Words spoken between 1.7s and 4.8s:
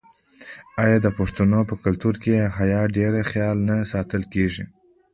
کلتور کې د حیا ډیر خیال نه ساتل کیږي؟